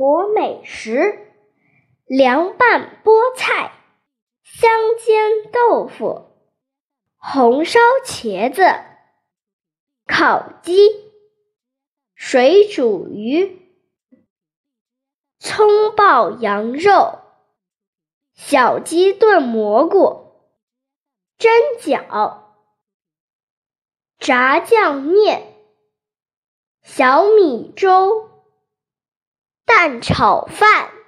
[0.00, 1.28] 国美食：
[2.06, 3.70] 凉拌菠菜、
[4.42, 6.30] 香煎豆腐、
[7.18, 8.62] 红烧茄子、
[10.06, 10.72] 烤鸡、
[12.14, 13.60] 水煮鱼、
[15.38, 17.18] 葱爆羊肉、
[18.32, 20.32] 小鸡炖蘑菇、
[21.36, 22.38] 蒸饺。
[24.18, 25.56] 炸酱面、
[26.82, 28.29] 小米粥、
[29.80, 30.99] 蛋炒饭。